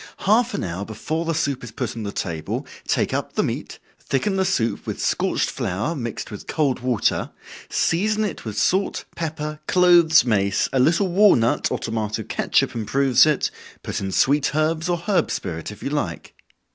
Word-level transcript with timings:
Half 0.25 0.55
an 0.55 0.63
hour 0.63 0.83
before 0.83 1.25
the 1.25 1.35
soup 1.35 1.63
is 1.63 1.69
put 1.69 1.95
on 1.95 2.01
the 2.01 2.11
table, 2.11 2.65
take 2.87 3.13
up 3.13 3.33
the 3.33 3.43
meat, 3.43 3.77
thicken 3.99 4.35
the 4.35 4.45
soup 4.45 4.87
with 4.87 4.99
scorched 4.99 5.51
flour, 5.51 5.95
mixed 5.95 6.31
with 6.31 6.47
cold 6.47 6.79
water, 6.79 7.29
season 7.69 8.23
it 8.23 8.43
with 8.43 8.57
salt, 8.57 9.05
pepper, 9.15 9.59
cloves, 9.67 10.25
mace, 10.25 10.67
a 10.73 10.79
little 10.79 11.09
walnut, 11.09 11.69
or 11.71 11.77
tomato 11.77 12.23
catsup 12.23 12.73
improves 12.73 13.27
it, 13.27 13.51
put 13.83 14.01
in 14.01 14.11
sweet 14.11 14.55
herbs 14.55 14.89
or 14.89 14.97
herb 14.97 15.29
spirit 15.29 15.69
if 15.71 15.83
you 15.83 15.91
like. 15.91 16.33